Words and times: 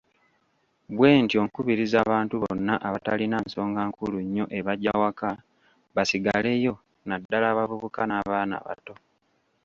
Bwentyo 0.97 1.39
nkubiriza 1.45 1.97
abantu 2.05 2.35
bonna 2.43 2.73
abatalina 2.87 3.37
nsonga 3.45 3.81
nkulu 3.89 4.17
nnyo 4.25 4.45
ebaggya 4.57 4.93
waka, 5.01 5.29
basigaleyo, 5.95 6.73
naddala 7.09 7.45
abavubuka 7.49 8.01
n'abaana 8.05 8.55
abato. 8.61 8.93